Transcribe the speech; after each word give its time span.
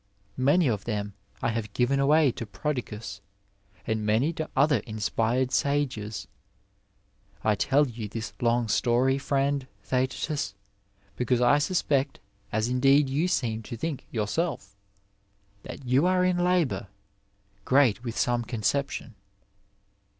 Many 0.37 0.67
of 0.67 0.85
them 0.85 1.13
I 1.43 1.49
have 1.51 1.73
given 1.73 1.99
away 1.99 2.31
to 2.31 2.47
Prodicus, 2.47 3.21
and 3.85 4.03
many 4.03 4.33
to 4.33 4.49
other 4.55 4.77
inspired 4.79 5.51
sages. 5.51 6.27
I 7.43 7.53
tell 7.53 7.87
you 7.87 8.07
this 8.09 8.33
long 8.41 8.67
story, 8.67 9.19
friend 9.19 9.67
The»tetuB, 9.87 10.55
because 11.17 11.39
I 11.41 11.59
suspect, 11.59 12.19
as 12.51 12.67
indeed 12.67 13.09
you 13.09 13.27
seem 13.27 13.61
to 13.61 13.77
think 13.77 14.07
yourself» 14.09 14.75
that 15.65 15.85
you 15.85 16.07
are 16.07 16.25
in 16.25 16.39
labour— 16.43 16.87
f^reat 17.63 18.01
with 18.01 18.17
some 18.17 18.43
conception. 18.43 19.13